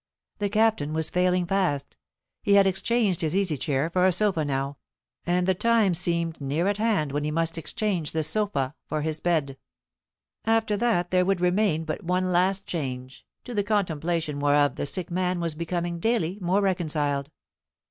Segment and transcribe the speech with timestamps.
[0.39, 1.95] The Captain was failing fast.
[2.41, 4.77] He had exchanged his easy chair for a sofa now;
[5.27, 9.19] and the time seemed near at hand when he must exchange the sofa for his
[9.19, 9.57] bed.
[10.43, 15.11] After that there would remain but one last change, to the contemplation whereof the sick
[15.11, 17.29] man was becoming daily more reconciled.